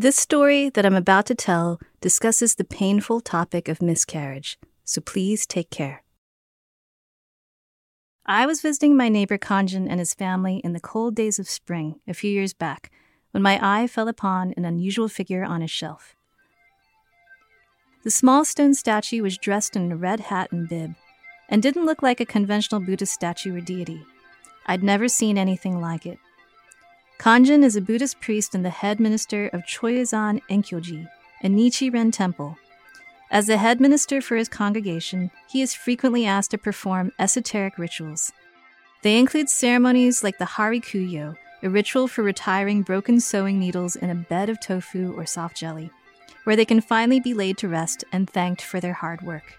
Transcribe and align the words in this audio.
This 0.00 0.16
story 0.16 0.70
that 0.70 0.86
I'm 0.86 0.94
about 0.94 1.26
to 1.26 1.34
tell 1.34 1.78
discusses 2.00 2.54
the 2.54 2.64
painful 2.64 3.20
topic 3.20 3.68
of 3.68 3.82
miscarriage, 3.82 4.58
so 4.82 5.02
please 5.02 5.44
take 5.44 5.68
care. 5.68 6.04
I 8.24 8.46
was 8.46 8.62
visiting 8.62 8.96
my 8.96 9.10
neighbor 9.10 9.36
Kanjin 9.36 9.86
and 9.90 10.00
his 10.00 10.14
family 10.14 10.62
in 10.64 10.72
the 10.72 10.80
cold 10.80 11.14
days 11.14 11.38
of 11.38 11.50
spring 11.50 12.00
a 12.08 12.14
few 12.14 12.30
years 12.30 12.54
back 12.54 12.90
when 13.32 13.42
my 13.42 13.60
eye 13.60 13.86
fell 13.86 14.08
upon 14.08 14.54
an 14.56 14.64
unusual 14.64 15.06
figure 15.06 15.44
on 15.44 15.60
a 15.60 15.66
shelf. 15.66 16.16
The 18.02 18.10
small 18.10 18.46
stone 18.46 18.72
statue 18.72 19.22
was 19.22 19.36
dressed 19.36 19.76
in 19.76 19.92
a 19.92 19.96
red 19.96 20.20
hat 20.20 20.50
and 20.50 20.66
bib 20.66 20.94
and 21.50 21.62
didn't 21.62 21.84
look 21.84 22.00
like 22.00 22.20
a 22.20 22.24
conventional 22.24 22.80
Buddhist 22.80 23.12
statue 23.12 23.54
or 23.54 23.60
deity. 23.60 24.02
I'd 24.64 24.82
never 24.82 25.08
seen 25.08 25.36
anything 25.36 25.78
like 25.78 26.06
it. 26.06 26.18
Kanjin 27.20 27.62
is 27.62 27.76
a 27.76 27.82
Buddhist 27.82 28.18
priest 28.22 28.54
and 28.54 28.64
the 28.64 28.70
head 28.70 28.98
minister 28.98 29.48
of 29.48 29.66
Choeizan 29.66 30.40
Enkyoji, 30.48 31.06
a 31.42 31.48
Nichiren 31.48 32.10
temple. 32.10 32.56
As 33.30 33.46
the 33.46 33.58
head 33.58 33.78
minister 33.78 34.22
for 34.22 34.36
his 34.36 34.48
congregation, 34.48 35.30
he 35.46 35.60
is 35.60 35.74
frequently 35.74 36.24
asked 36.24 36.52
to 36.52 36.56
perform 36.56 37.12
esoteric 37.18 37.76
rituals. 37.76 38.32
They 39.02 39.18
include 39.18 39.50
ceremonies 39.50 40.24
like 40.24 40.38
the 40.38 40.46
Harikuyo, 40.46 41.36
a 41.62 41.68
ritual 41.68 42.08
for 42.08 42.22
retiring 42.22 42.80
broken 42.80 43.20
sewing 43.20 43.58
needles 43.58 43.96
in 43.96 44.08
a 44.08 44.14
bed 44.14 44.48
of 44.48 44.58
tofu 44.58 45.12
or 45.12 45.26
soft 45.26 45.58
jelly, 45.58 45.90
where 46.44 46.56
they 46.56 46.64
can 46.64 46.80
finally 46.80 47.20
be 47.20 47.34
laid 47.34 47.58
to 47.58 47.68
rest 47.68 48.02
and 48.12 48.30
thanked 48.30 48.62
for 48.62 48.80
their 48.80 48.94
hard 48.94 49.20
work. 49.20 49.58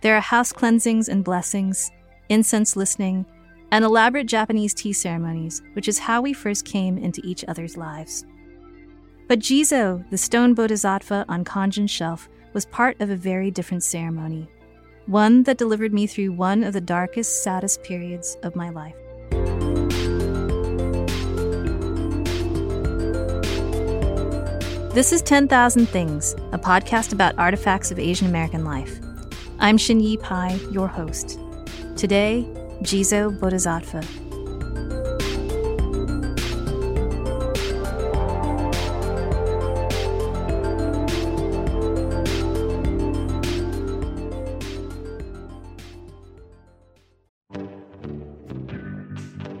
There 0.00 0.16
are 0.16 0.20
house 0.20 0.50
cleansings 0.50 1.08
and 1.08 1.22
blessings, 1.22 1.92
incense 2.28 2.74
listening, 2.74 3.24
and 3.70 3.84
elaborate 3.84 4.26
Japanese 4.26 4.74
tea 4.74 4.92
ceremonies, 4.92 5.62
which 5.74 5.88
is 5.88 5.98
how 5.98 6.22
we 6.22 6.32
first 6.32 6.64
came 6.64 6.98
into 6.98 7.20
each 7.24 7.44
other's 7.46 7.76
lives. 7.76 8.24
But 9.26 9.40
Jizo, 9.40 10.08
the 10.10 10.18
stone 10.18 10.54
bodhisattva 10.54 11.26
on 11.28 11.44
Kanjin's 11.44 11.90
shelf, 11.90 12.28
was 12.54 12.64
part 12.66 12.98
of 13.00 13.10
a 13.10 13.16
very 13.16 13.50
different 13.50 13.82
ceremony, 13.82 14.48
one 15.06 15.42
that 15.42 15.58
delivered 15.58 15.92
me 15.92 16.06
through 16.06 16.32
one 16.32 16.64
of 16.64 16.72
the 16.72 16.80
darkest, 16.80 17.42
saddest 17.42 17.82
periods 17.82 18.36
of 18.42 18.56
my 18.56 18.70
life. 18.70 18.94
This 24.94 25.12
is 25.12 25.22
10,000 25.22 25.86
Things, 25.86 26.32
a 26.52 26.58
podcast 26.58 27.12
about 27.12 27.38
artifacts 27.38 27.90
of 27.90 27.98
Asian 27.98 28.26
American 28.26 28.64
life. 28.64 28.98
I'm 29.60 29.76
Shin 29.76 30.00
Yu 30.00 30.18
Pai, 30.18 30.58
your 30.72 30.88
host. 30.88 31.38
Today, 31.94 32.48
Jizo 32.82 33.38
Bodhisattva. 33.38 34.02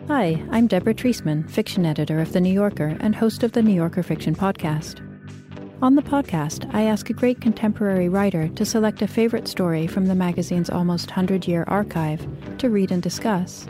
Hi, 0.08 0.42
I'm 0.50 0.66
Deborah 0.66 0.94
Treisman, 0.94 1.48
fiction 1.50 1.84
editor 1.84 2.20
of 2.20 2.32
The 2.32 2.40
New 2.40 2.52
Yorker 2.52 2.96
and 3.00 3.14
host 3.14 3.42
of 3.42 3.52
the 3.52 3.62
New 3.62 3.74
Yorker 3.74 4.02
Fiction 4.02 4.34
Podcast. 4.34 5.07
On 5.80 5.94
the 5.94 6.02
podcast, 6.02 6.68
I 6.74 6.82
ask 6.82 7.08
a 7.08 7.12
great 7.12 7.40
contemporary 7.40 8.08
writer 8.08 8.48
to 8.48 8.64
select 8.64 9.00
a 9.00 9.06
favorite 9.06 9.46
story 9.46 9.86
from 9.86 10.06
the 10.06 10.14
magazine's 10.16 10.68
almost 10.68 11.06
100 11.06 11.46
year 11.46 11.62
archive 11.68 12.26
to 12.58 12.68
read 12.68 12.90
and 12.90 13.00
discuss. 13.00 13.64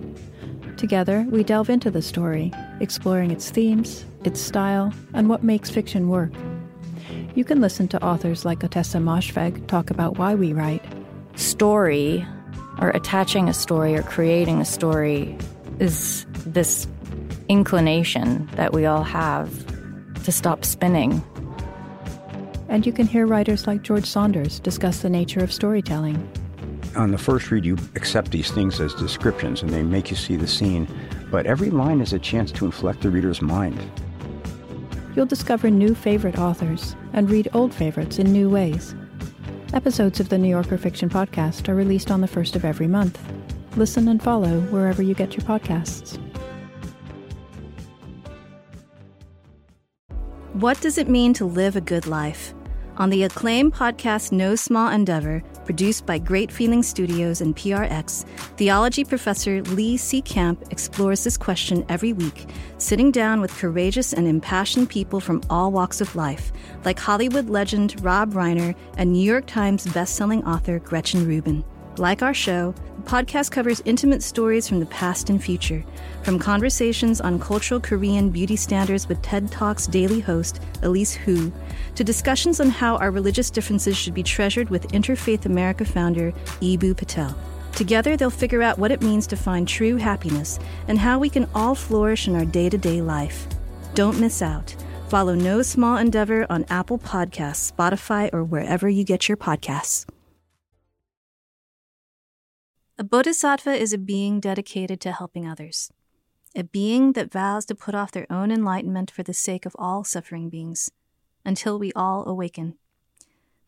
Together, 0.78 1.26
we 1.28 1.44
delve 1.44 1.68
into 1.68 1.90
the 1.90 2.00
story, 2.00 2.50
exploring 2.80 3.30
its 3.30 3.50
themes, 3.50 4.06
its 4.24 4.40
style, 4.40 4.90
and 5.12 5.28
what 5.28 5.44
makes 5.44 5.68
fiction 5.68 6.08
work. 6.08 6.32
You 7.34 7.44
can 7.44 7.60
listen 7.60 7.88
to 7.88 8.02
authors 8.02 8.42
like 8.46 8.60
Ottessa 8.60 9.02
Moshfegh 9.02 9.66
talk 9.66 9.90
about 9.90 10.16
why 10.16 10.34
we 10.34 10.54
write. 10.54 10.82
Story, 11.34 12.26
or 12.80 12.88
attaching 12.90 13.50
a 13.50 13.54
story 13.54 13.94
or 13.94 14.02
creating 14.02 14.62
a 14.62 14.64
story, 14.64 15.36
is 15.78 16.24
this 16.46 16.88
inclination 17.50 18.48
that 18.54 18.72
we 18.72 18.86
all 18.86 19.02
have 19.04 19.52
to 20.24 20.32
stop 20.32 20.64
spinning 20.64 21.22
and 22.68 22.86
you 22.86 22.92
can 22.92 23.06
hear 23.06 23.26
writers 23.26 23.66
like 23.66 23.82
George 23.82 24.06
Saunders 24.06 24.60
discuss 24.60 25.00
the 25.00 25.10
nature 25.10 25.40
of 25.40 25.52
storytelling. 25.52 26.30
On 26.96 27.10
the 27.10 27.18
first 27.18 27.50
read, 27.50 27.64
you 27.64 27.76
accept 27.96 28.30
these 28.30 28.50
things 28.50 28.80
as 28.80 28.94
descriptions 28.94 29.62
and 29.62 29.70
they 29.70 29.82
make 29.82 30.10
you 30.10 30.16
see 30.16 30.36
the 30.36 30.46
scene, 30.46 30.88
but 31.30 31.46
every 31.46 31.70
line 31.70 32.00
is 32.00 32.12
a 32.12 32.18
chance 32.18 32.50
to 32.52 32.64
inflect 32.64 33.02
the 33.02 33.10
reader's 33.10 33.42
mind. 33.42 33.78
You'll 35.14 35.26
discover 35.26 35.70
new 35.70 35.94
favorite 35.94 36.38
authors 36.38 36.96
and 37.12 37.30
read 37.30 37.48
old 37.52 37.74
favorites 37.74 38.18
in 38.18 38.32
new 38.32 38.48
ways. 38.48 38.94
Episodes 39.72 40.18
of 40.20 40.28
the 40.28 40.38
New 40.38 40.48
Yorker 40.48 40.78
Fiction 40.78 41.08
Podcast 41.10 41.68
are 41.68 41.74
released 41.74 42.10
on 42.10 42.20
the 42.20 42.28
first 42.28 42.56
of 42.56 42.64
every 42.64 42.86
month. 42.86 43.20
Listen 43.76 44.08
and 44.08 44.22
follow 44.22 44.60
wherever 44.62 45.02
you 45.02 45.14
get 45.14 45.36
your 45.36 45.44
podcasts. 45.44 46.18
What 50.54 50.80
does 50.80 50.98
it 50.98 51.08
mean 51.08 51.34
to 51.34 51.44
live 51.44 51.76
a 51.76 51.80
good 51.80 52.06
life? 52.06 52.54
On 52.98 53.10
the 53.10 53.22
acclaimed 53.22 53.74
podcast 53.74 54.32
No 54.32 54.56
Small 54.56 54.90
Endeavor, 54.90 55.40
produced 55.64 56.04
by 56.04 56.18
Great 56.18 56.50
Feeling 56.50 56.82
Studios 56.82 57.40
and 57.40 57.54
PRX, 57.54 58.24
theology 58.56 59.04
professor 59.04 59.62
Lee 59.62 59.96
C. 59.96 60.20
Camp 60.20 60.64
explores 60.72 61.22
this 61.22 61.36
question 61.36 61.86
every 61.88 62.12
week, 62.12 62.46
sitting 62.78 63.12
down 63.12 63.40
with 63.40 63.56
courageous 63.56 64.12
and 64.12 64.26
impassioned 64.26 64.88
people 64.88 65.20
from 65.20 65.42
all 65.48 65.70
walks 65.70 66.00
of 66.00 66.16
life, 66.16 66.52
like 66.84 66.98
Hollywood 66.98 67.48
legend 67.48 68.04
Rob 68.04 68.32
Reiner 68.32 68.74
and 68.96 69.12
New 69.12 69.24
York 69.24 69.46
Times 69.46 69.86
bestselling 69.86 70.44
author 70.44 70.80
Gretchen 70.80 71.24
Rubin. 71.24 71.62
Like 71.98 72.22
our 72.22 72.34
show, 72.34 72.74
the 72.96 73.02
podcast 73.02 73.50
covers 73.50 73.82
intimate 73.84 74.22
stories 74.22 74.68
from 74.68 74.78
the 74.78 74.86
past 74.86 75.30
and 75.30 75.42
future, 75.42 75.84
from 76.22 76.38
conversations 76.38 77.20
on 77.20 77.40
cultural 77.40 77.80
Korean 77.80 78.30
beauty 78.30 78.54
standards 78.54 79.08
with 79.08 79.20
TED 79.20 79.50
Talks 79.50 79.88
daily 79.88 80.20
host 80.20 80.62
Elise 80.82 81.14
Hu, 81.14 81.52
to 81.96 82.04
discussions 82.04 82.60
on 82.60 82.70
how 82.70 82.96
our 82.98 83.10
religious 83.10 83.50
differences 83.50 83.96
should 83.96 84.14
be 84.14 84.22
treasured 84.22 84.70
with 84.70 84.92
Interfaith 84.92 85.46
America 85.46 85.84
founder 85.84 86.30
Eboo 86.60 86.96
Patel. 86.96 87.36
Together, 87.72 88.16
they'll 88.16 88.30
figure 88.30 88.62
out 88.62 88.78
what 88.78 88.92
it 88.92 89.02
means 89.02 89.26
to 89.26 89.36
find 89.36 89.66
true 89.66 89.96
happiness 89.96 90.60
and 90.86 91.00
how 91.00 91.18
we 91.18 91.28
can 91.28 91.48
all 91.52 91.74
flourish 91.74 92.28
in 92.28 92.36
our 92.36 92.44
day 92.44 92.68
to 92.68 92.78
day 92.78 93.02
life. 93.02 93.48
Don't 93.94 94.20
miss 94.20 94.40
out. 94.40 94.74
Follow 95.08 95.34
No 95.34 95.62
Small 95.62 95.96
Endeavor 95.96 96.46
on 96.48 96.64
Apple 96.70 96.98
Podcasts, 96.98 97.72
Spotify, 97.72 98.32
or 98.32 98.44
wherever 98.44 98.88
you 98.88 99.02
get 99.02 99.28
your 99.28 99.36
podcasts. 99.36 100.06
A 103.00 103.04
bodhisattva 103.04 103.74
is 103.74 103.92
a 103.92 103.98
being 103.98 104.40
dedicated 104.40 105.00
to 105.02 105.12
helping 105.12 105.46
others, 105.46 105.92
a 106.56 106.64
being 106.64 107.12
that 107.12 107.30
vows 107.30 107.64
to 107.66 107.76
put 107.76 107.94
off 107.94 108.10
their 108.10 108.26
own 108.28 108.50
enlightenment 108.50 109.08
for 109.08 109.22
the 109.22 109.32
sake 109.32 109.64
of 109.64 109.76
all 109.78 110.02
suffering 110.02 110.48
beings, 110.48 110.90
until 111.44 111.78
we 111.78 111.92
all 111.92 112.28
awaken. 112.28 112.74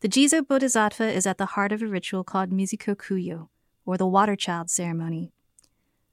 The 0.01 0.09
Jizo 0.09 0.45
Bodhisattva 0.45 1.09
is 1.13 1.25
at 1.25 1.37
the 1.37 1.45
heart 1.45 1.71
of 1.71 1.81
a 1.81 1.87
ritual 1.87 2.25
called 2.25 2.51
Mizuko 2.51 2.93
Kuyo, 2.93 3.47
or 3.85 3.95
the 3.95 4.05
water 4.05 4.35
child 4.35 4.69
ceremony. 4.69 5.31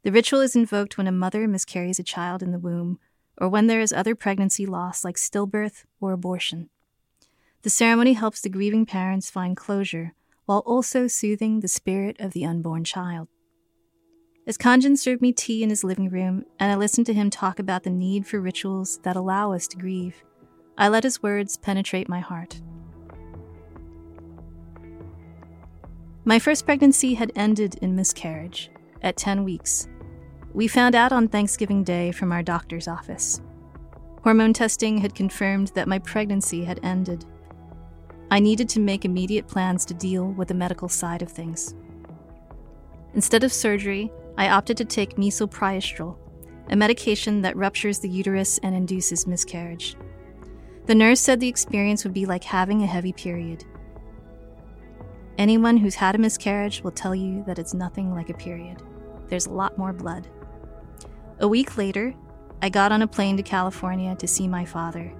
The 0.04 0.12
ritual 0.12 0.40
is 0.40 0.54
invoked 0.54 0.96
when 0.96 1.08
a 1.08 1.12
mother 1.12 1.48
miscarries 1.48 1.98
a 1.98 2.04
child 2.04 2.40
in 2.40 2.52
the 2.52 2.58
womb, 2.60 3.00
or 3.36 3.48
when 3.48 3.66
there 3.66 3.80
is 3.80 3.92
other 3.92 4.14
pregnancy 4.14 4.64
loss 4.64 5.02
like 5.02 5.16
stillbirth 5.16 5.86
or 6.00 6.12
abortion. 6.12 6.70
The 7.62 7.70
ceremony 7.70 8.12
helps 8.12 8.40
the 8.40 8.48
grieving 8.48 8.86
parents 8.86 9.28
find 9.28 9.56
closure 9.56 10.14
while 10.48 10.60
also 10.60 11.06
soothing 11.06 11.60
the 11.60 11.68
spirit 11.68 12.16
of 12.20 12.32
the 12.32 12.42
unborn 12.42 12.82
child. 12.82 13.28
As 14.46 14.56
Kanjin 14.56 14.96
served 14.96 15.20
me 15.20 15.30
tea 15.30 15.62
in 15.62 15.68
his 15.68 15.84
living 15.84 16.08
room, 16.08 16.42
and 16.58 16.72
I 16.72 16.74
listened 16.74 17.04
to 17.08 17.12
him 17.12 17.28
talk 17.28 17.58
about 17.58 17.82
the 17.82 17.90
need 17.90 18.26
for 18.26 18.40
rituals 18.40 18.98
that 19.02 19.14
allow 19.14 19.52
us 19.52 19.68
to 19.68 19.76
grieve, 19.76 20.24
I 20.78 20.88
let 20.88 21.04
his 21.04 21.22
words 21.22 21.58
penetrate 21.58 22.08
my 22.08 22.20
heart. 22.20 22.62
My 26.24 26.38
first 26.38 26.64
pregnancy 26.64 27.12
had 27.12 27.30
ended 27.36 27.74
in 27.82 27.94
miscarriage 27.94 28.70
at 29.02 29.18
10 29.18 29.44
weeks. 29.44 29.86
We 30.54 30.66
found 30.66 30.94
out 30.94 31.12
on 31.12 31.28
Thanksgiving 31.28 31.84
Day 31.84 32.10
from 32.10 32.32
our 32.32 32.42
doctor's 32.42 32.88
office. 32.88 33.42
Hormone 34.24 34.54
testing 34.54 34.96
had 34.96 35.14
confirmed 35.14 35.72
that 35.74 35.88
my 35.88 35.98
pregnancy 35.98 36.64
had 36.64 36.80
ended. 36.82 37.26
I 38.30 38.40
needed 38.40 38.68
to 38.70 38.80
make 38.80 39.04
immediate 39.04 39.48
plans 39.48 39.84
to 39.86 39.94
deal 39.94 40.26
with 40.26 40.48
the 40.48 40.54
medical 40.54 40.88
side 40.88 41.22
of 41.22 41.30
things. 41.30 41.74
Instead 43.14 43.42
of 43.42 43.52
surgery, 43.52 44.12
I 44.36 44.50
opted 44.50 44.76
to 44.76 44.84
take 44.84 45.16
misoprostol, 45.16 46.16
a 46.68 46.76
medication 46.76 47.42
that 47.42 47.56
ruptures 47.56 47.98
the 47.98 48.08
uterus 48.08 48.58
and 48.58 48.74
induces 48.74 49.26
miscarriage. 49.26 49.96
The 50.86 50.94
nurse 50.94 51.20
said 51.20 51.40
the 51.40 51.48
experience 51.48 52.04
would 52.04 52.14
be 52.14 52.26
like 52.26 52.44
having 52.44 52.82
a 52.82 52.86
heavy 52.86 53.12
period. 53.12 53.64
Anyone 55.38 55.76
who's 55.76 55.94
had 55.94 56.14
a 56.14 56.18
miscarriage 56.18 56.82
will 56.82 56.90
tell 56.90 57.14
you 57.14 57.44
that 57.46 57.58
it's 57.58 57.74
nothing 57.74 58.14
like 58.14 58.28
a 58.28 58.34
period. 58.34 58.82
There's 59.28 59.46
a 59.46 59.52
lot 59.52 59.78
more 59.78 59.92
blood. 59.92 60.28
A 61.40 61.48
week 61.48 61.78
later, 61.78 62.14
I 62.60 62.68
got 62.68 62.90
on 62.90 63.02
a 63.02 63.06
plane 63.06 63.36
to 63.36 63.42
California 63.42 64.16
to 64.16 64.26
see 64.26 64.48
my 64.48 64.64
father. 64.64 65.12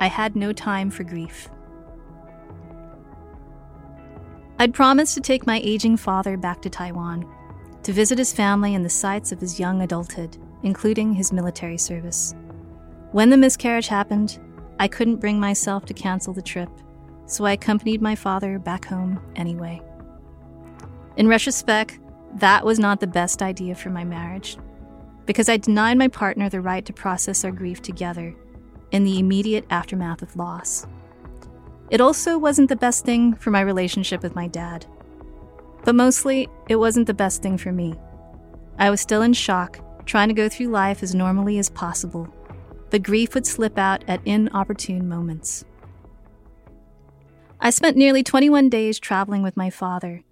I 0.00 0.08
had 0.08 0.36
no 0.36 0.52
time 0.52 0.90
for 0.90 1.04
grief. 1.04 1.48
I'd 4.58 4.72
promised 4.72 5.14
to 5.14 5.20
take 5.20 5.46
my 5.46 5.60
aging 5.64 5.96
father 5.96 6.36
back 6.36 6.62
to 6.62 6.70
Taiwan 6.70 7.26
to 7.82 7.92
visit 7.92 8.18
his 8.18 8.32
family 8.32 8.74
and 8.74 8.84
the 8.84 8.90
sites 8.90 9.32
of 9.32 9.40
his 9.40 9.58
young 9.58 9.82
adulthood, 9.82 10.36
including 10.62 11.12
his 11.12 11.32
military 11.32 11.76
service. 11.76 12.34
When 13.10 13.30
the 13.30 13.36
miscarriage 13.36 13.88
happened, 13.88 14.38
I 14.78 14.88
couldn't 14.88 15.16
bring 15.20 15.40
myself 15.40 15.84
to 15.86 15.94
cancel 15.94 16.32
the 16.32 16.40
trip, 16.40 16.70
so 17.26 17.44
I 17.44 17.52
accompanied 17.52 18.00
my 18.00 18.14
father 18.14 18.58
back 18.58 18.84
home 18.84 19.20
anyway. 19.34 19.82
In 21.16 21.28
retrospect, 21.28 21.98
that 22.36 22.64
was 22.64 22.78
not 22.78 23.00
the 23.00 23.06
best 23.06 23.42
idea 23.42 23.74
for 23.74 23.90
my 23.90 24.04
marriage, 24.04 24.56
because 25.26 25.48
I 25.48 25.56
denied 25.56 25.98
my 25.98 26.08
partner 26.08 26.48
the 26.48 26.60
right 26.60 26.84
to 26.86 26.92
process 26.92 27.44
our 27.44 27.52
grief 27.52 27.82
together 27.82 28.34
in 28.92 29.04
the 29.04 29.18
immediate 29.18 29.66
aftermath 29.70 30.22
of 30.22 30.36
loss. 30.36 30.86
It 31.90 32.00
also 32.00 32.38
wasn't 32.38 32.68
the 32.68 32.76
best 32.76 33.04
thing 33.04 33.34
for 33.34 33.50
my 33.50 33.60
relationship 33.60 34.22
with 34.22 34.34
my 34.34 34.48
dad. 34.48 34.86
But 35.84 35.94
mostly, 35.94 36.48
it 36.68 36.76
wasn't 36.76 37.06
the 37.06 37.14
best 37.14 37.42
thing 37.42 37.58
for 37.58 37.72
me. 37.72 37.94
I 38.78 38.90
was 38.90 39.00
still 39.00 39.22
in 39.22 39.34
shock, 39.34 39.80
trying 40.06 40.28
to 40.28 40.34
go 40.34 40.48
through 40.48 40.68
life 40.68 41.02
as 41.02 41.14
normally 41.14 41.58
as 41.58 41.68
possible, 41.68 42.28
but 42.90 43.02
grief 43.02 43.34
would 43.34 43.46
slip 43.46 43.78
out 43.78 44.02
at 44.08 44.26
inopportune 44.26 45.08
moments. 45.08 45.64
I 47.60 47.70
spent 47.70 47.96
nearly 47.96 48.22
21 48.22 48.68
days 48.68 48.98
traveling 48.98 49.42
with 49.42 49.56
my 49.56 49.70
father, 49.70 50.22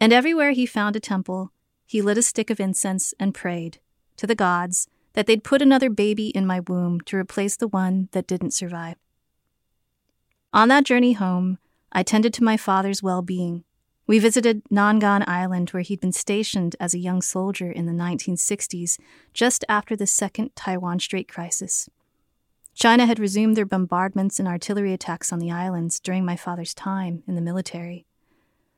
and 0.00 0.12
everywhere 0.12 0.52
he 0.52 0.66
found 0.66 0.96
a 0.96 1.00
temple, 1.00 1.52
he 1.86 2.02
lit 2.02 2.18
a 2.18 2.22
stick 2.22 2.50
of 2.50 2.60
incense 2.60 3.14
and 3.18 3.34
prayed 3.34 3.78
to 4.16 4.26
the 4.26 4.34
gods 4.34 4.88
that 5.14 5.26
they'd 5.26 5.44
put 5.44 5.62
another 5.62 5.90
baby 5.90 6.28
in 6.28 6.46
my 6.46 6.60
womb 6.60 7.00
to 7.00 7.16
replace 7.16 7.56
the 7.56 7.68
one 7.68 8.08
that 8.12 8.26
didn't 8.26 8.52
survive. 8.52 8.96
On 10.52 10.68
that 10.68 10.84
journey 10.84 11.12
home, 11.12 11.58
I 11.92 12.02
tended 12.02 12.32
to 12.34 12.44
my 12.44 12.56
father's 12.56 13.02
well 13.02 13.22
being 13.22 13.64
we 14.08 14.18
visited 14.18 14.64
Nangan 14.72 15.28
Island, 15.28 15.68
where 15.70 15.82
he'd 15.82 16.00
been 16.00 16.12
stationed 16.12 16.74
as 16.80 16.94
a 16.94 16.98
young 16.98 17.20
soldier 17.20 17.70
in 17.70 17.84
the 17.84 17.92
1960s, 17.92 18.98
just 19.34 19.66
after 19.68 19.94
the 19.94 20.06
Second 20.06 20.56
Taiwan 20.56 20.98
Strait 20.98 21.28
crisis. 21.28 21.90
China 22.74 23.04
had 23.04 23.18
resumed 23.18 23.54
their 23.54 23.66
bombardments 23.66 24.38
and 24.38 24.48
artillery 24.48 24.94
attacks 24.94 25.30
on 25.30 25.40
the 25.40 25.50
islands 25.50 26.00
during 26.00 26.24
my 26.24 26.36
father's 26.36 26.72
time 26.72 27.22
in 27.28 27.34
the 27.34 27.42
military. 27.42 28.06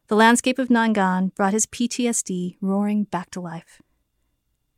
The 0.08 0.16
landscape 0.16 0.58
of 0.58 0.66
Nangan 0.66 1.32
brought 1.36 1.52
his 1.52 1.66
PTSD 1.66 2.56
roaring 2.60 3.04
back 3.04 3.30
to 3.30 3.40
life. 3.40 3.80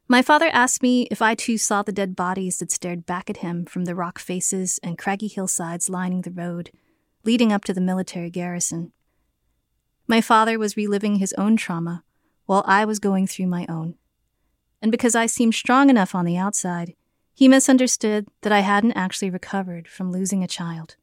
My 0.06 0.20
father 0.20 0.50
asked 0.52 0.82
me 0.82 1.08
if 1.10 1.22
I 1.22 1.34
too 1.34 1.56
saw 1.56 1.82
the 1.82 1.92
dead 1.92 2.14
bodies 2.14 2.58
that 2.58 2.70
stared 2.70 3.06
back 3.06 3.30
at 3.30 3.38
him 3.38 3.64
from 3.64 3.86
the 3.86 3.94
rock 3.94 4.18
faces 4.18 4.78
and 4.82 4.98
craggy 4.98 5.28
hillsides 5.28 5.88
lining 5.88 6.20
the 6.20 6.30
road, 6.30 6.70
leading 7.24 7.52
up 7.52 7.64
to 7.64 7.72
the 7.72 7.80
military 7.80 8.30
garrison. 8.30 8.92
My 10.06 10.20
father 10.20 10.58
was 10.58 10.76
reliving 10.76 11.16
his 11.16 11.32
own 11.38 11.56
trauma 11.56 12.04
while 12.46 12.64
I 12.66 12.84
was 12.84 12.98
going 12.98 13.26
through 13.26 13.46
my 13.46 13.66
own. 13.68 13.94
And 14.80 14.90
because 14.90 15.14
I 15.14 15.26
seemed 15.26 15.54
strong 15.54 15.90
enough 15.90 16.14
on 16.14 16.24
the 16.24 16.36
outside, 16.36 16.94
he 17.34 17.48
misunderstood 17.48 18.26
that 18.42 18.52
I 18.52 18.60
hadn't 18.60 18.92
actually 18.92 19.30
recovered 19.30 19.88
from 19.88 20.12
losing 20.12 20.42
a 20.42 20.48
child. 20.48 20.96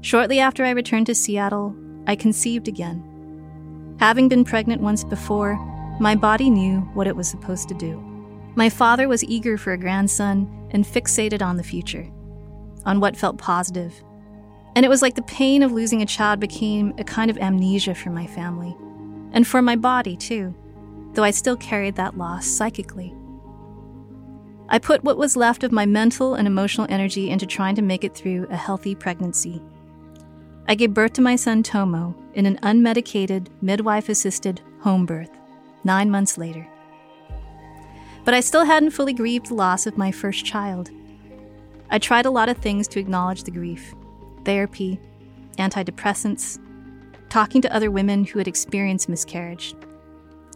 Shortly 0.00 0.40
after 0.40 0.64
I 0.64 0.70
returned 0.70 1.06
to 1.06 1.14
Seattle, 1.14 1.74
I 2.06 2.16
conceived 2.16 2.66
again. 2.66 3.96
Having 4.00 4.28
been 4.28 4.44
pregnant 4.44 4.82
once 4.82 5.04
before, 5.04 5.56
my 6.00 6.16
body 6.16 6.50
knew 6.50 6.80
what 6.94 7.06
it 7.06 7.14
was 7.14 7.28
supposed 7.28 7.68
to 7.68 7.74
do. 7.74 7.96
My 8.56 8.68
father 8.68 9.08
was 9.08 9.24
eager 9.24 9.56
for 9.56 9.72
a 9.72 9.78
grandson 9.78 10.68
and 10.72 10.84
fixated 10.84 11.40
on 11.40 11.56
the 11.56 11.62
future, 11.62 12.10
on 12.84 13.00
what 13.00 13.16
felt 13.16 13.38
positive 13.38 14.02
and 14.74 14.84
it 14.84 14.88
was 14.88 15.02
like 15.02 15.14
the 15.14 15.22
pain 15.22 15.62
of 15.62 15.72
losing 15.72 16.02
a 16.02 16.06
child 16.06 16.40
became 16.40 16.94
a 16.98 17.04
kind 17.04 17.30
of 17.30 17.38
amnesia 17.38 17.94
for 17.94 18.10
my 18.10 18.26
family, 18.26 18.76
and 19.32 19.46
for 19.46 19.60
my 19.60 19.76
body, 19.76 20.16
too, 20.16 20.54
though 21.12 21.24
I 21.24 21.30
still 21.30 21.56
carried 21.56 21.96
that 21.96 22.16
loss 22.16 22.46
psychically. 22.46 23.14
I 24.68 24.78
put 24.78 25.04
what 25.04 25.18
was 25.18 25.36
left 25.36 25.64
of 25.64 25.72
my 25.72 25.84
mental 25.84 26.34
and 26.34 26.46
emotional 26.46 26.86
energy 26.88 27.28
into 27.28 27.44
trying 27.44 27.74
to 27.74 27.82
make 27.82 28.04
it 28.04 28.14
through 28.14 28.46
a 28.48 28.56
healthy 28.56 28.94
pregnancy. 28.94 29.62
I 30.66 30.74
gave 30.74 30.94
birth 30.94 31.12
to 31.14 31.20
my 31.20 31.36
son 31.36 31.62
Tomo 31.62 32.14
in 32.32 32.46
an 32.46 32.58
unmedicated, 32.62 33.48
midwife 33.60 34.08
assisted 34.08 34.62
home 34.80 35.04
birth, 35.04 35.30
nine 35.84 36.10
months 36.10 36.38
later. 36.38 36.66
But 38.24 38.34
I 38.34 38.40
still 38.40 38.64
hadn't 38.64 38.92
fully 38.92 39.12
grieved 39.12 39.46
the 39.46 39.54
loss 39.54 39.86
of 39.86 39.98
my 39.98 40.12
first 40.12 40.46
child. 40.46 40.90
I 41.92 41.98
tried 41.98 42.24
a 42.24 42.30
lot 42.30 42.48
of 42.48 42.56
things 42.56 42.88
to 42.88 42.98
acknowledge 42.98 43.44
the 43.44 43.50
grief 43.50 43.94
therapy, 44.44 44.98
antidepressants, 45.58 46.58
talking 47.28 47.60
to 47.62 47.72
other 47.72 47.90
women 47.90 48.24
who 48.24 48.38
had 48.38 48.48
experienced 48.48 49.10
miscarriage. 49.10 49.74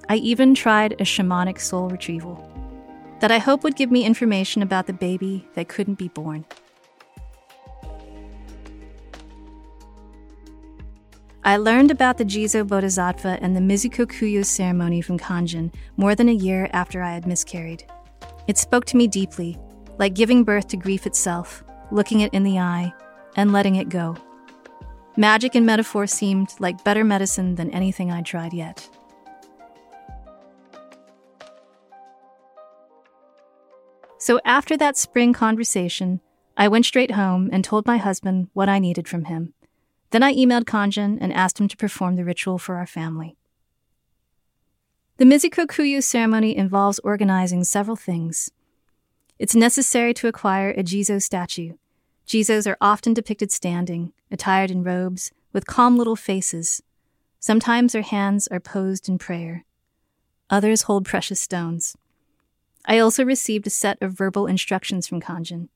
I 0.08 0.16
even 0.16 0.54
tried 0.54 0.94
a 0.94 1.04
shamanic 1.04 1.60
soul 1.60 1.90
retrieval 1.90 2.42
that 3.20 3.30
I 3.30 3.38
hope 3.38 3.64
would 3.64 3.76
give 3.76 3.90
me 3.90 4.04
information 4.04 4.62
about 4.62 4.86
the 4.86 4.92
baby 4.94 5.46
that 5.54 5.68
couldn't 5.68 5.98
be 5.98 6.08
born. 6.08 6.46
I 11.44 11.58
learned 11.58 11.90
about 11.90 12.16
the 12.16 12.24
Jizo 12.24 12.66
Bodhisattva 12.66 13.38
and 13.40 13.54
the 13.54 13.60
Mizuko 13.60 14.06
Kuyo 14.06 14.44
ceremony 14.44 15.00
from 15.02 15.18
Kanjin 15.18 15.72
more 15.96 16.14
than 16.14 16.30
a 16.30 16.32
year 16.32 16.68
after 16.72 17.02
I 17.02 17.12
had 17.12 17.26
miscarried. 17.26 17.84
It 18.48 18.58
spoke 18.58 18.84
to 18.86 18.96
me 18.96 19.06
deeply, 19.06 19.58
like 19.98 20.14
giving 20.14 20.44
birth 20.44 20.68
to 20.68 20.76
grief 20.76 21.06
itself, 21.06 21.64
looking 21.90 22.20
it 22.20 22.32
in 22.34 22.42
the 22.42 22.58
eye, 22.58 22.92
and 23.36 23.52
letting 23.52 23.76
it 23.76 23.88
go. 23.88 24.16
Magic 25.16 25.54
and 25.54 25.64
metaphor 25.64 26.06
seemed 26.06 26.50
like 26.58 26.84
better 26.84 27.04
medicine 27.04 27.54
than 27.54 27.70
anything 27.70 28.10
I'd 28.10 28.26
tried 28.26 28.52
yet. 28.52 28.88
So 34.18 34.40
after 34.44 34.76
that 34.76 34.96
spring 34.96 35.32
conversation, 35.32 36.20
I 36.56 36.68
went 36.68 36.86
straight 36.86 37.12
home 37.12 37.48
and 37.52 37.62
told 37.62 37.86
my 37.86 37.96
husband 37.96 38.48
what 38.54 38.68
I 38.68 38.78
needed 38.78 39.06
from 39.06 39.26
him. 39.26 39.54
Then 40.10 40.22
I 40.22 40.34
emailed 40.34 40.64
Kanjin 40.64 41.18
and 41.20 41.32
asked 41.32 41.60
him 41.60 41.68
to 41.68 41.76
perform 41.76 42.16
the 42.16 42.24
ritual 42.24 42.58
for 42.58 42.76
our 42.76 42.86
family. 42.86 43.36
The 45.18 45.24
Mizuko 45.24 45.66
Kuyo 45.66 46.02
ceremony 46.02 46.56
involves 46.56 46.98
organizing 47.00 47.64
several 47.64 47.96
things. 47.96 48.50
It's 49.38 49.54
necessary 49.54 50.14
to 50.14 50.28
acquire 50.28 50.70
a 50.70 50.82
Jizo 50.82 51.22
statue, 51.22 51.74
Jizos 52.26 52.66
are 52.66 52.76
often 52.80 53.14
depicted 53.14 53.52
standing, 53.52 54.12
attired 54.32 54.70
in 54.70 54.82
robes, 54.82 55.30
with 55.52 55.66
calm 55.66 55.96
little 55.96 56.16
faces. 56.16 56.82
Sometimes 57.38 57.92
their 57.92 58.02
hands 58.02 58.48
are 58.48 58.58
posed 58.58 59.08
in 59.08 59.16
prayer. 59.16 59.64
Others 60.50 60.82
hold 60.82 61.04
precious 61.04 61.40
stones. 61.40 61.96
I 62.84 62.98
also 62.98 63.24
received 63.24 63.66
a 63.66 63.70
set 63.70 63.96
of 64.00 64.12
verbal 64.12 64.46
instructions 64.46 65.06
from 65.06 65.20
Kanjin. 65.20 65.68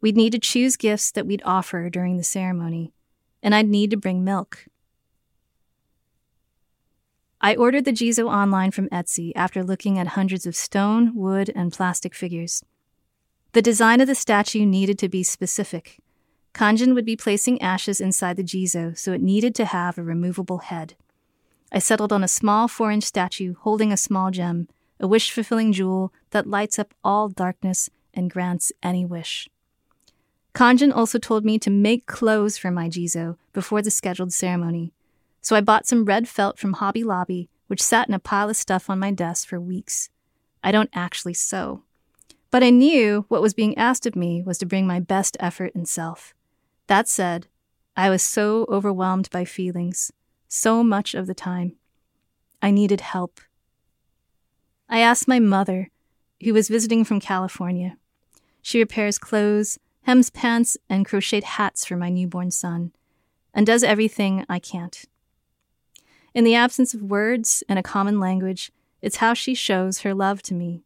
We'd 0.00 0.16
need 0.16 0.30
to 0.32 0.38
choose 0.38 0.76
gifts 0.76 1.10
that 1.12 1.26
we'd 1.26 1.42
offer 1.44 1.90
during 1.90 2.16
the 2.16 2.24
ceremony, 2.24 2.92
and 3.42 3.52
I'd 3.52 3.68
need 3.68 3.90
to 3.90 3.96
bring 3.96 4.22
milk. 4.22 4.66
I 7.40 7.56
ordered 7.56 7.84
the 7.84 7.92
Jizo 7.92 8.30
online 8.30 8.70
from 8.70 8.88
Etsy 8.90 9.32
after 9.34 9.64
looking 9.64 9.98
at 9.98 10.08
hundreds 10.08 10.46
of 10.46 10.54
stone, 10.54 11.16
wood, 11.16 11.50
and 11.56 11.72
plastic 11.72 12.14
figures. 12.14 12.62
The 13.52 13.62
design 13.62 14.00
of 14.00 14.06
the 14.06 14.14
statue 14.14 14.64
needed 14.64 14.96
to 15.00 15.08
be 15.08 15.24
specific. 15.24 15.98
Kanjin 16.54 16.94
would 16.94 17.04
be 17.04 17.16
placing 17.16 17.60
ashes 17.60 18.00
inside 18.00 18.36
the 18.36 18.44
Jizo, 18.44 18.96
so 18.96 19.12
it 19.12 19.20
needed 19.20 19.56
to 19.56 19.64
have 19.64 19.98
a 19.98 20.04
removable 20.04 20.58
head. 20.58 20.94
I 21.72 21.80
settled 21.80 22.12
on 22.12 22.22
a 22.22 22.28
small 22.28 22.68
four 22.68 22.92
inch 22.92 23.02
statue 23.02 23.54
holding 23.60 23.90
a 23.90 23.96
small 23.96 24.30
gem, 24.30 24.68
a 25.00 25.08
wish 25.08 25.32
fulfilling 25.32 25.72
jewel 25.72 26.12
that 26.30 26.46
lights 26.46 26.78
up 26.78 26.94
all 27.02 27.28
darkness 27.28 27.90
and 28.14 28.30
grants 28.30 28.70
any 28.84 29.04
wish. 29.04 29.48
Kanjin 30.54 30.94
also 30.94 31.18
told 31.18 31.44
me 31.44 31.58
to 31.58 31.70
make 31.70 32.06
clothes 32.06 32.56
for 32.56 32.70
my 32.70 32.88
Jizo 32.88 33.36
before 33.52 33.82
the 33.82 33.90
scheduled 33.90 34.32
ceremony, 34.32 34.92
so 35.40 35.56
I 35.56 35.60
bought 35.60 35.86
some 35.88 36.04
red 36.04 36.28
felt 36.28 36.56
from 36.56 36.74
Hobby 36.74 37.02
Lobby, 37.02 37.48
which 37.66 37.82
sat 37.82 38.06
in 38.06 38.14
a 38.14 38.20
pile 38.20 38.48
of 38.48 38.56
stuff 38.56 38.88
on 38.88 39.00
my 39.00 39.10
desk 39.10 39.48
for 39.48 39.60
weeks. 39.60 40.08
I 40.62 40.70
don't 40.70 40.90
actually 40.92 41.34
sew 41.34 41.82
But 42.50 42.62
I 42.64 42.70
knew 42.70 43.24
what 43.28 43.42
was 43.42 43.54
being 43.54 43.76
asked 43.78 44.06
of 44.06 44.16
me 44.16 44.42
was 44.42 44.58
to 44.58 44.66
bring 44.66 44.86
my 44.86 44.98
best 44.98 45.36
effort 45.38 45.74
and 45.74 45.88
self. 45.88 46.34
That 46.88 47.06
said, 47.06 47.46
I 47.96 48.10
was 48.10 48.22
so 48.22 48.66
overwhelmed 48.68 49.30
by 49.30 49.44
feelings, 49.44 50.12
so 50.48 50.82
much 50.82 51.14
of 51.14 51.26
the 51.26 51.34
time. 51.34 51.76
I 52.60 52.70
needed 52.70 53.00
help. 53.00 53.40
I 54.88 54.98
asked 54.98 55.28
my 55.28 55.38
mother, 55.38 55.90
who 56.42 56.52
was 56.52 56.68
visiting 56.68 57.04
from 57.04 57.20
California. 57.20 57.96
She 58.62 58.80
repairs 58.80 59.18
clothes, 59.18 59.78
hems 60.02 60.30
pants, 60.30 60.76
and 60.88 61.06
crocheted 61.06 61.44
hats 61.44 61.84
for 61.84 61.96
my 61.96 62.08
newborn 62.08 62.50
son, 62.50 62.92
and 63.54 63.66
does 63.66 63.84
everything 63.84 64.44
I 64.48 64.58
can't. 64.58 65.04
In 66.34 66.44
the 66.44 66.54
absence 66.54 66.94
of 66.94 67.02
words 67.02 67.62
and 67.68 67.78
a 67.78 67.82
common 67.82 68.18
language, 68.18 68.72
it's 69.02 69.16
how 69.16 69.34
she 69.34 69.54
shows 69.54 70.00
her 70.00 70.14
love 70.14 70.42
to 70.42 70.54
me. 70.54 70.82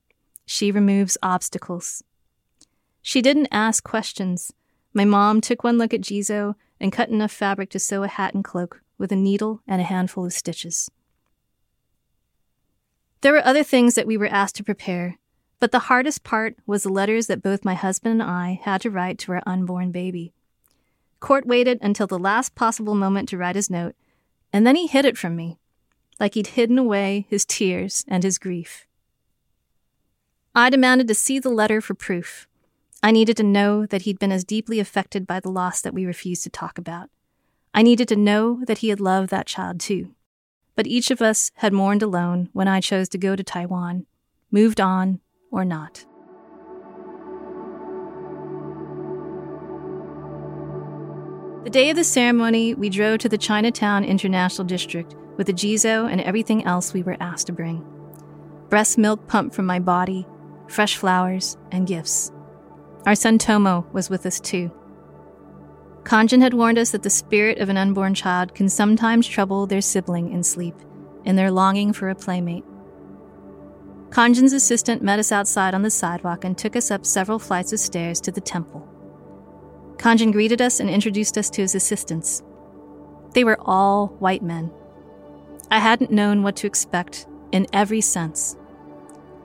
She 0.46 0.70
removes 0.70 1.18
obstacles. 1.22 2.02
She 3.02 3.22
didn't 3.22 3.48
ask 3.50 3.84
questions. 3.84 4.52
My 4.92 5.04
mom 5.04 5.40
took 5.40 5.64
one 5.64 5.78
look 5.78 5.92
at 5.92 6.00
Jizo 6.00 6.54
and 6.80 6.92
cut 6.92 7.08
enough 7.08 7.32
fabric 7.32 7.70
to 7.70 7.78
sew 7.78 8.02
a 8.02 8.08
hat 8.08 8.34
and 8.34 8.44
cloak 8.44 8.80
with 8.98 9.12
a 9.12 9.16
needle 9.16 9.60
and 9.66 9.80
a 9.80 9.84
handful 9.84 10.24
of 10.24 10.32
stitches. 10.32 10.90
There 13.20 13.32
were 13.32 13.44
other 13.44 13.64
things 13.64 13.94
that 13.94 14.06
we 14.06 14.16
were 14.16 14.26
asked 14.26 14.56
to 14.56 14.64
prepare, 14.64 15.18
but 15.60 15.72
the 15.72 15.88
hardest 15.90 16.24
part 16.24 16.56
was 16.66 16.82
the 16.82 16.92
letters 16.92 17.26
that 17.26 17.42
both 17.42 17.64
my 17.64 17.74
husband 17.74 18.20
and 18.20 18.30
I 18.30 18.60
had 18.62 18.82
to 18.82 18.90
write 18.90 19.18
to 19.20 19.32
our 19.32 19.42
unborn 19.46 19.92
baby. 19.92 20.34
Court 21.20 21.46
waited 21.46 21.78
until 21.80 22.06
the 22.06 22.18
last 22.18 22.54
possible 22.54 22.94
moment 22.94 23.30
to 23.30 23.38
write 23.38 23.56
his 23.56 23.70
note, 23.70 23.94
and 24.52 24.66
then 24.66 24.76
he 24.76 24.86
hid 24.86 25.06
it 25.06 25.16
from 25.16 25.36
me 25.36 25.58
like 26.20 26.34
he'd 26.34 26.48
hidden 26.48 26.78
away 26.78 27.26
his 27.28 27.44
tears 27.44 28.04
and 28.06 28.22
his 28.22 28.38
grief. 28.38 28.86
I 30.56 30.70
demanded 30.70 31.08
to 31.08 31.16
see 31.16 31.40
the 31.40 31.48
letter 31.48 31.80
for 31.80 31.94
proof. 31.94 32.46
I 33.02 33.10
needed 33.10 33.36
to 33.38 33.42
know 33.42 33.86
that 33.86 34.02
he'd 34.02 34.20
been 34.20 34.30
as 34.30 34.44
deeply 34.44 34.78
affected 34.78 35.26
by 35.26 35.40
the 35.40 35.50
loss 35.50 35.80
that 35.80 35.92
we 35.92 36.06
refused 36.06 36.44
to 36.44 36.50
talk 36.50 36.78
about. 36.78 37.10
I 37.74 37.82
needed 37.82 38.06
to 38.08 38.16
know 38.16 38.60
that 38.66 38.78
he 38.78 38.90
had 38.90 39.00
loved 39.00 39.30
that 39.30 39.48
child 39.48 39.80
too. 39.80 40.14
But 40.76 40.86
each 40.86 41.10
of 41.10 41.20
us 41.20 41.50
had 41.56 41.72
mourned 41.72 42.04
alone 42.04 42.50
when 42.52 42.68
I 42.68 42.80
chose 42.80 43.08
to 43.08 43.18
go 43.18 43.34
to 43.34 43.42
Taiwan, 43.42 44.06
moved 44.52 44.80
on 44.80 45.18
or 45.50 45.64
not. 45.64 46.06
The 51.64 51.70
day 51.70 51.90
of 51.90 51.96
the 51.96 52.04
ceremony, 52.04 52.74
we 52.74 52.90
drove 52.90 53.18
to 53.20 53.28
the 53.28 53.38
Chinatown 53.38 54.04
International 54.04 54.64
District 54.64 55.16
with 55.36 55.48
the 55.48 55.52
Jizo 55.52 56.08
and 56.08 56.20
everything 56.20 56.64
else 56.64 56.92
we 56.92 57.02
were 57.02 57.16
asked 57.18 57.48
to 57.48 57.52
bring 57.52 57.84
breast 58.68 58.98
milk 58.98 59.26
pumped 59.28 59.54
from 59.54 59.66
my 59.66 59.78
body, 59.78 60.26
fresh 60.74 60.96
flowers, 60.96 61.56
and 61.70 61.86
gifts. 61.86 62.32
Our 63.06 63.14
son 63.14 63.38
Tomo 63.38 63.86
was 63.92 64.10
with 64.10 64.26
us 64.26 64.40
too. 64.40 64.70
Kanjin 66.02 66.42
had 66.42 66.52
warned 66.52 66.78
us 66.78 66.90
that 66.90 67.02
the 67.02 67.10
spirit 67.10 67.58
of 67.58 67.68
an 67.68 67.76
unborn 67.76 68.14
child 68.14 68.54
can 68.54 68.68
sometimes 68.68 69.26
trouble 69.26 69.66
their 69.66 69.80
sibling 69.80 70.32
in 70.32 70.42
sleep, 70.42 70.74
in 71.24 71.36
their 71.36 71.50
longing 71.50 71.92
for 71.92 72.08
a 72.10 72.14
playmate. 72.14 72.64
Kanjin's 74.10 74.52
assistant 74.52 75.00
met 75.02 75.18
us 75.18 75.32
outside 75.32 75.74
on 75.74 75.82
the 75.82 75.90
sidewalk 75.90 76.44
and 76.44 76.58
took 76.58 76.76
us 76.76 76.90
up 76.90 77.06
several 77.06 77.38
flights 77.38 77.72
of 77.72 77.80
stairs 77.80 78.20
to 78.22 78.32
the 78.32 78.40
temple. 78.40 78.86
Kanjin 79.96 80.32
greeted 80.32 80.60
us 80.60 80.80
and 80.80 80.90
introduced 80.90 81.38
us 81.38 81.48
to 81.50 81.62
his 81.62 81.74
assistants. 81.74 82.42
They 83.32 83.44
were 83.44 83.58
all 83.60 84.08
white 84.18 84.42
men 84.42 84.70
I 85.70 85.78
hadn't 85.78 86.10
known 86.10 86.42
what 86.42 86.56
to 86.56 86.66
expect 86.66 87.26
in 87.50 87.66
every 87.72 88.00
sense. 88.00 88.56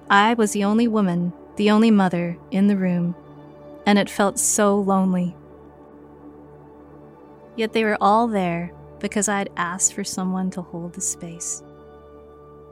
I 0.10 0.34
was 0.34 0.54
the 0.54 0.64
only 0.64 0.88
woman, 0.88 1.34
the 1.56 1.70
only 1.70 1.92
mother 1.92 2.38
in 2.50 2.68
the 2.68 2.78
room, 2.78 3.16
and 3.86 4.00
it 4.00 4.10
felt 4.10 4.40
so 4.40 4.76
lonely. 4.76 5.36
Yet 7.56 7.74
they 7.74 7.84
were 7.84 7.98
all 8.02 8.28
there 8.28 8.72
because 9.00 9.30
I 9.30 9.38
had 9.38 9.52
asked 9.56 9.94
for 9.94 10.04
someone 10.04 10.50
to 10.52 10.62
hold 10.62 10.94
the 10.94 11.02
space. 11.02 11.62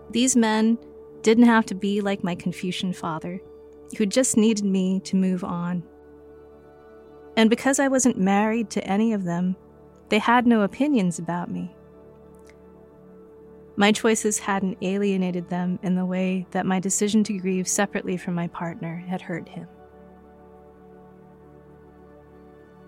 These 0.10 0.36
men 0.36 0.80
didn't 1.22 1.46
have 1.46 1.66
to 1.68 1.76
be 1.76 2.02
like 2.02 2.24
my 2.24 2.34
Confucian 2.34 2.92
father, 2.92 3.40
who 3.98 4.06
just 4.06 4.36
needed 4.36 4.66
me 4.66 5.00
to 5.02 5.16
move 5.16 5.44
on. 5.44 5.84
And 7.36 7.50
because 7.50 7.80
I 7.80 7.88
wasn't 7.88 8.18
married 8.18 8.72
to 8.72 8.84
any 8.84 9.14
of 9.14 9.26
them, 9.26 9.56
they 10.10 10.20
had 10.20 10.48
no 10.48 10.62
opinions 10.62 11.20
about 11.20 11.52
me. 11.52 11.76
My 13.80 13.92
choices 13.92 14.40
hadn't 14.40 14.80
alienated 14.82 15.50
them 15.50 15.78
in 15.84 15.94
the 15.94 16.06
way 16.06 16.48
that 16.50 16.66
my 16.66 16.80
decision 16.80 17.24
to 17.26 17.38
grieve 17.38 17.68
separately 17.68 18.18
from 18.18 18.34
my 18.34 18.48
partner 18.48 19.06
had 19.08 19.22
hurt 19.22 19.48
him. 19.48 19.68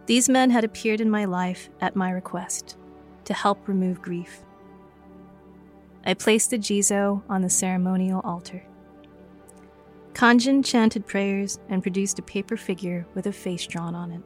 These 0.07 0.27
men 0.27 0.49
had 0.49 0.63
appeared 0.63 0.99
in 0.99 1.11
my 1.11 1.25
life 1.25 1.69
at 1.79 1.95
my 1.95 2.09
request 2.09 2.75
to 3.25 3.35
help 3.35 3.67
remove 3.67 4.01
grief. 4.01 4.43
I 6.03 6.15
placed 6.15 6.49
the 6.49 6.57
Jizo 6.57 7.21
on 7.29 7.43
the 7.43 7.51
ceremonial 7.51 8.21
altar. 8.21 8.63
Kanjin 10.13 10.65
chanted 10.65 11.05
prayers 11.05 11.59
and 11.69 11.83
produced 11.83 12.17
a 12.17 12.23
paper 12.23 12.57
figure 12.57 13.05
with 13.13 13.27
a 13.27 13.31
face 13.31 13.67
drawn 13.67 13.93
on 13.93 14.11
it. 14.11 14.23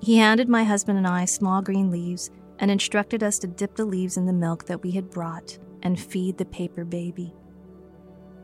He 0.00 0.18
handed 0.18 0.48
my 0.48 0.62
husband 0.62 0.96
and 0.96 1.08
I 1.08 1.24
small 1.24 1.60
green 1.60 1.90
leaves 1.90 2.30
and 2.58 2.70
instructed 2.70 3.22
us 3.22 3.38
to 3.38 3.46
dip 3.46 3.76
the 3.76 3.84
leaves 3.84 4.16
in 4.16 4.26
the 4.26 4.32
milk 4.32 4.66
that 4.66 4.82
we 4.82 4.90
had 4.90 5.10
brought 5.10 5.58
and 5.82 5.98
feed 5.98 6.38
the 6.38 6.44
paper 6.44 6.84
baby. 6.84 7.32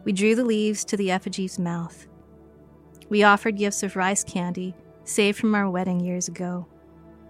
We 0.04 0.12
drew 0.12 0.34
the 0.34 0.44
leaves 0.44 0.84
to 0.86 0.96
the 0.96 1.10
effigy's 1.10 1.58
mouth. 1.58 2.06
We 3.08 3.22
offered 3.22 3.56
gifts 3.56 3.82
of 3.82 3.96
rice 3.96 4.22
candy, 4.22 4.74
saved 5.04 5.38
from 5.38 5.54
our 5.54 5.68
wedding 5.68 6.00
years 6.00 6.28
ago, 6.28 6.66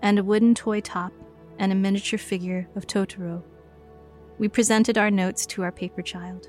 and 0.03 0.19
a 0.19 0.25
wooden 0.25 0.55
toy 0.55 0.81
top 0.81 1.12
and 1.59 1.73
a 1.73 1.75
miniature 1.75 2.19
figure 2.19 2.69
of 2.75 2.87
Totoro. 2.87 3.43
We 4.38 4.49
presented 4.49 4.99
our 4.99 5.11
notes 5.11 5.47
to 5.47 5.62
our 5.62 5.73
paper 5.73 6.03
child. 6.03 6.49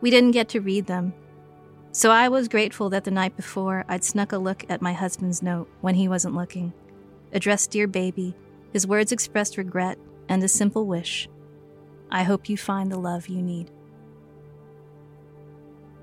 We 0.00 0.10
didn't 0.10 0.32
get 0.32 0.48
to 0.50 0.60
read 0.60 0.86
them, 0.86 1.14
so 1.92 2.10
I 2.10 2.28
was 2.28 2.48
grateful 2.48 2.88
that 2.90 3.04
the 3.04 3.10
night 3.10 3.36
before 3.36 3.84
I'd 3.86 4.02
snuck 4.02 4.32
a 4.32 4.38
look 4.38 4.64
at 4.70 4.80
my 4.80 4.94
husband's 4.94 5.42
note 5.42 5.68
when 5.82 5.94
he 5.94 6.08
wasn't 6.08 6.34
looking, 6.34 6.72
addressed 7.32 7.70
Dear 7.70 7.86
Baby 7.86 8.34
his 8.72 8.86
words 8.86 9.12
expressed 9.12 9.56
regret 9.56 9.98
and 10.28 10.42
a 10.42 10.48
simple 10.48 10.86
wish 10.86 11.28
I 12.10 12.24
hope 12.24 12.48
you 12.48 12.58
find 12.58 12.92
the 12.92 12.98
love 12.98 13.28
you 13.28 13.40
need. 13.40 13.70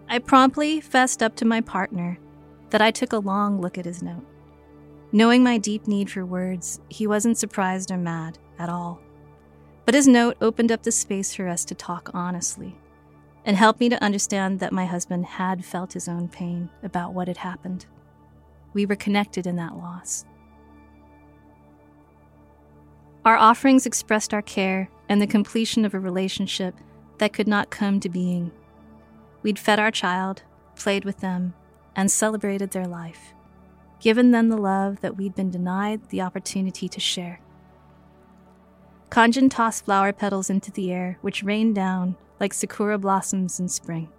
I 0.07 0.17
promptly 0.17 0.81
fessed 0.81 1.21
up 1.21 1.35
to 1.35 1.45
my 1.45 1.61
partner 1.61 2.17
that 2.71 2.81
I 2.81 2.89
took 2.89 3.13
a 3.13 3.19
long 3.19 3.61
look 3.61 3.77
at 3.77 3.85
his 3.85 4.01
note. 4.01 4.25
Knowing 5.11 5.43
my 5.43 5.59
deep 5.59 5.87
need 5.87 6.09
for 6.09 6.25
words, 6.25 6.79
he 6.89 7.05
wasn't 7.05 7.37
surprised 7.37 7.91
or 7.91 7.97
mad 7.97 8.39
at 8.57 8.69
all. 8.69 8.99
But 9.85 9.93
his 9.93 10.07
note 10.07 10.37
opened 10.41 10.71
up 10.71 10.83
the 10.83 10.91
space 10.91 11.35
for 11.35 11.47
us 11.47 11.63
to 11.65 11.75
talk 11.75 12.09
honestly 12.13 12.75
and 13.45 13.55
helped 13.55 13.79
me 13.79 13.89
to 13.89 14.03
understand 14.03 14.59
that 14.59 14.73
my 14.73 14.85
husband 14.85 15.25
had 15.25 15.65
felt 15.65 15.93
his 15.93 16.07
own 16.07 16.27
pain 16.27 16.69
about 16.83 17.13
what 17.13 17.27
had 17.27 17.37
happened. 17.37 17.85
We 18.73 18.85
were 18.85 18.95
connected 18.95 19.47
in 19.47 19.55
that 19.55 19.77
loss. 19.77 20.25
Our 23.29 23.37
offerings 23.37 23.85
expressed 23.85 24.33
our 24.33 24.41
care 24.41 24.89
and 25.07 25.21
the 25.21 25.27
completion 25.27 25.85
of 25.85 25.93
a 25.93 25.99
relationship 25.99 26.73
that 27.19 27.31
could 27.31 27.47
not 27.47 27.69
come 27.69 27.99
to 27.99 28.09
being. 28.09 28.51
We'd 29.43 29.59
fed 29.59 29.77
our 29.77 29.91
child, 29.91 30.41
played 30.75 31.05
with 31.05 31.19
them, 31.19 31.53
and 31.95 32.09
celebrated 32.09 32.71
their 32.71 32.87
life, 32.87 33.35
given 33.99 34.31
them 34.31 34.49
the 34.49 34.57
love 34.57 35.01
that 35.01 35.15
we'd 35.15 35.35
been 35.35 35.51
denied 35.51 36.09
the 36.09 36.21
opportunity 36.21 36.89
to 36.89 36.99
share. 36.99 37.39
Kanjin 39.11 39.51
tossed 39.51 39.85
flower 39.85 40.11
petals 40.11 40.49
into 40.49 40.71
the 40.71 40.91
air, 40.91 41.19
which 41.21 41.43
rained 41.43 41.75
down 41.75 42.15
like 42.39 42.51
sakura 42.51 42.97
blossoms 42.97 43.59
in 43.59 43.67
spring. 43.67 44.09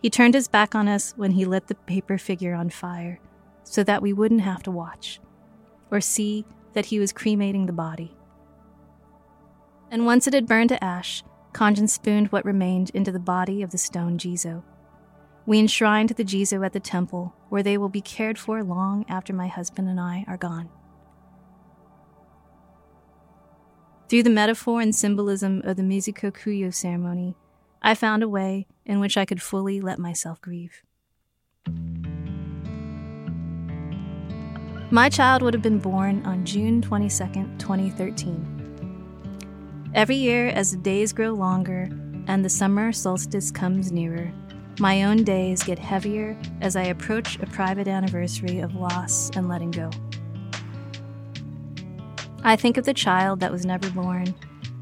He 0.00 0.08
turned 0.08 0.34
his 0.34 0.46
back 0.46 0.76
on 0.76 0.86
us 0.86 1.14
when 1.16 1.32
he 1.32 1.44
lit 1.44 1.66
the 1.66 1.74
paper 1.74 2.16
figure 2.18 2.54
on 2.54 2.70
fire 2.70 3.18
so 3.64 3.82
that 3.82 4.02
we 4.02 4.12
wouldn't 4.12 4.42
have 4.42 4.62
to 4.62 4.70
watch 4.70 5.18
or 5.90 6.00
see 6.00 6.44
that 6.74 6.86
he 6.86 6.98
was 6.98 7.12
cremating 7.12 7.66
the 7.66 7.72
body. 7.72 8.16
And 9.90 10.06
once 10.06 10.26
it 10.26 10.34
had 10.34 10.46
burned 10.46 10.70
to 10.70 10.84
ash, 10.84 11.22
Kanjin 11.52 11.88
spooned 11.88 12.32
what 12.32 12.44
remained 12.44 12.90
into 12.90 13.12
the 13.12 13.20
body 13.20 13.62
of 13.62 13.70
the 13.70 13.78
stone 13.78 14.18
Jizo. 14.18 14.62
We 15.46 15.58
enshrined 15.58 16.10
the 16.10 16.24
Jizo 16.24 16.64
at 16.64 16.72
the 16.72 16.80
temple, 16.80 17.34
where 17.48 17.62
they 17.62 17.78
will 17.78 17.88
be 17.88 18.00
cared 18.00 18.38
for 18.38 18.64
long 18.64 19.04
after 19.08 19.32
my 19.32 19.46
husband 19.46 19.88
and 19.88 20.00
I 20.00 20.24
are 20.26 20.36
gone. 20.36 20.68
Through 24.08 24.24
the 24.24 24.30
metaphor 24.30 24.80
and 24.80 24.94
symbolism 24.94 25.62
of 25.64 25.76
the 25.76 25.82
Mizuko 25.82 26.32
Kuyo 26.32 26.74
ceremony, 26.74 27.36
I 27.82 27.94
found 27.94 28.22
a 28.22 28.28
way 28.28 28.66
in 28.84 29.00
which 29.00 29.16
I 29.16 29.24
could 29.24 29.42
fully 29.42 29.80
let 29.80 29.98
myself 29.98 30.40
grieve. 30.40 30.82
My 34.94 35.08
child 35.08 35.42
would 35.42 35.54
have 35.54 35.62
been 35.62 35.80
born 35.80 36.24
on 36.24 36.44
June 36.44 36.80
22, 36.80 37.24
2013. 37.58 39.90
Every 39.92 40.14
year, 40.14 40.50
as 40.50 40.70
the 40.70 40.76
days 40.76 41.12
grow 41.12 41.32
longer 41.32 41.88
and 42.28 42.44
the 42.44 42.48
summer 42.48 42.92
solstice 42.92 43.50
comes 43.50 43.90
nearer, 43.90 44.32
My 44.78 45.02
own 45.02 45.24
days 45.24 45.64
get 45.64 45.80
heavier 45.80 46.38
as 46.60 46.76
I 46.76 46.84
approach 46.84 47.40
a 47.40 47.46
private 47.46 47.88
anniversary 47.88 48.60
of 48.60 48.76
loss 48.76 49.30
and 49.34 49.48
letting 49.48 49.72
go. 49.72 49.90
I 52.44 52.54
think 52.54 52.76
of 52.76 52.84
the 52.84 52.94
child 52.94 53.40
that 53.40 53.50
was 53.50 53.66
never 53.66 53.90
born, 53.90 54.32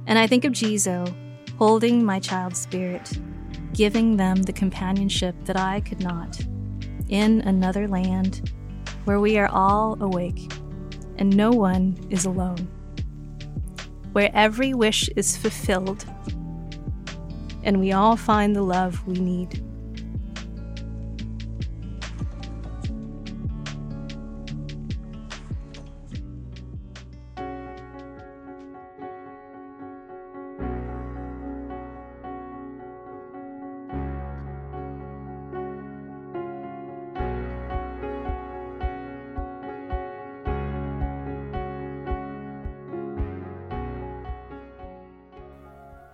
and 0.06 0.18
I 0.18 0.26
think 0.26 0.44
of 0.44 0.52
Jizo 0.52 1.10
holding 1.56 2.04
my 2.04 2.20
child's 2.20 2.60
spirit, 2.60 3.18
giving 3.72 4.18
them 4.18 4.42
the 4.42 4.52
companionship 4.52 5.34
that 5.46 5.56
I 5.56 5.80
could 5.80 6.00
not, 6.00 6.38
in 7.08 7.40
another 7.40 7.88
land 7.88 8.52
where 9.04 9.20
we 9.20 9.38
are 9.38 9.48
all 9.48 10.00
awake 10.02 10.52
and 11.16 11.36
no 11.36 11.50
one 11.50 11.96
is 12.10 12.24
alone, 12.24 12.68
where 14.12 14.30
every 14.34 14.74
wish 14.74 15.08
is 15.16 15.36
fulfilled 15.36 16.04
and 17.64 17.78
we 17.78 17.92
all 17.92 18.16
find 18.16 18.56
the 18.56 18.62
love 18.62 19.06
we 19.06 19.14
need. 19.14 19.62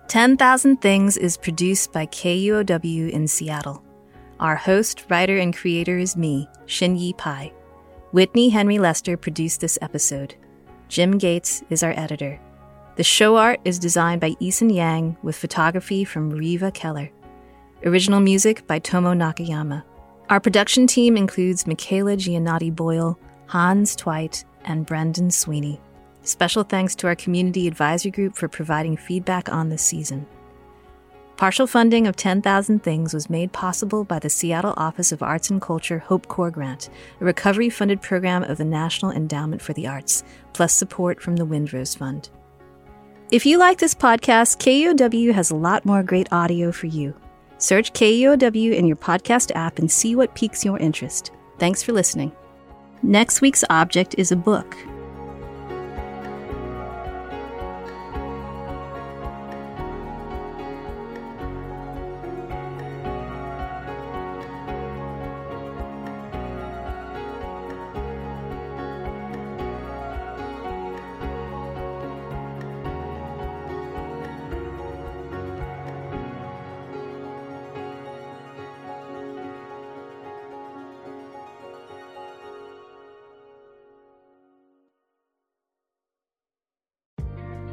10,000 0.09 0.81
Things 0.81 1.17
is 1.17 1.37
produced 1.37 1.93
by 1.93 2.07
KUOW 2.07 3.11
in 3.11 3.27
Seattle. 3.27 3.83
Our 4.39 4.55
host, 4.55 5.05
writer, 5.07 5.37
and 5.37 5.55
creator 5.55 5.99
is 5.99 6.17
me, 6.17 6.49
Shin 6.65 6.95
Yu 6.95 7.13
Pai. 7.13 7.53
Whitney 8.11 8.49
Henry 8.49 8.79
Lester 8.79 9.15
produced 9.17 9.61
this 9.61 9.77
episode. 9.83 10.33
Jim 10.87 11.19
Gates 11.19 11.61
is 11.69 11.83
our 11.83 11.91
editor. 11.91 12.39
The 12.95 13.03
show 13.03 13.35
art 13.35 13.59
is 13.65 13.77
designed 13.77 14.19
by 14.19 14.31
Eason 14.41 14.73
Yang 14.73 15.15
with 15.21 15.35
photography 15.35 16.03
from 16.05 16.31
Riva 16.31 16.71
Keller. 16.71 17.11
Original 17.85 18.19
music 18.19 18.65
by 18.65 18.79
Tomo 18.79 19.13
Nakayama. 19.13 19.83
Our 20.31 20.39
production 20.39 20.87
team 20.87 21.17
includes 21.17 21.67
Michaela 21.67 22.17
Giannotti 22.17 22.75
Boyle, 22.75 23.19
Hans 23.45 23.95
Twite, 23.95 24.43
and 24.65 24.87
Brendan 24.87 25.29
Sweeney. 25.29 25.79
Special 26.23 26.63
thanks 26.63 26.95
to 26.95 27.07
our 27.07 27.15
community 27.15 27.67
advisory 27.67 28.11
group 28.11 28.35
for 28.35 28.47
providing 28.47 28.97
feedback 28.97 29.51
on 29.51 29.69
this 29.69 29.81
season. 29.81 30.27
Partial 31.37 31.67
funding 31.67 32.05
of 32.05 32.17
10,000 32.17 32.83
Things 32.83 33.13
was 33.13 33.29
made 33.29 33.53
possible 33.53 34.03
by 34.03 34.19
the 34.19 34.29
Seattle 34.29 34.73
Office 34.75 35.13
of 35.13 35.23
Arts 35.23 35.49
and 35.49 35.61
Culture 35.61 35.99
Hope 35.99 36.27
Corps 36.27 36.51
Grant, 36.51 36.89
a 37.21 37.23
recovery 37.23 37.69
funded 37.69 38.01
program 38.01 38.43
of 38.43 38.57
the 38.57 38.65
National 38.65 39.11
Endowment 39.11 39.61
for 39.61 39.71
the 39.71 39.87
Arts, 39.87 40.23
plus 40.51 40.73
support 40.73 41.21
from 41.21 41.37
the 41.37 41.45
Windrose 41.45 41.97
Fund. 41.97 42.29
If 43.31 43.45
you 43.45 43.57
like 43.57 43.77
this 43.77 43.95
podcast, 43.95 44.57
KUOW 44.57 45.31
has 45.33 45.49
a 45.49 45.55
lot 45.55 45.85
more 45.85 46.03
great 46.03 46.27
audio 46.33 46.73
for 46.73 46.87
you. 46.87 47.15
Search 47.57 47.93
KUOW 47.93 48.73
in 48.75 48.85
your 48.85 48.97
podcast 48.97 49.55
app 49.55 49.79
and 49.79 49.89
see 49.89 50.15
what 50.15 50.35
piques 50.35 50.65
your 50.65 50.77
interest. 50.79 51.31
Thanks 51.57 51.81
for 51.81 51.93
listening. 51.93 52.33
Next 53.01 53.39
week's 53.39 53.63
object 53.69 54.15
is 54.17 54.33
a 54.33 54.35
book. 54.35 54.75